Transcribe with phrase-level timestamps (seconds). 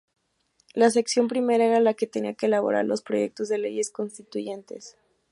[0.73, 4.97] La Sección Primera era la que tenía que elaborar los "Proyectos de Leyes Constituyentes".